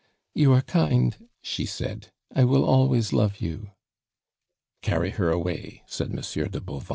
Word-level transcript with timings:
"You 0.33 0.51
are 0.53 0.63
kind," 0.63 1.29
she 1.43 1.63
said; 1.67 2.11
"I 2.33 2.43
will 2.43 2.65
always 2.65 3.13
love 3.13 3.39
you" 3.39 3.69
"Carry 4.81 5.11
her 5.11 5.29
away," 5.29 5.83
said 5.85 6.11
Monsieur 6.11 6.47
de 6.47 6.59
Bauvan. 6.59 6.89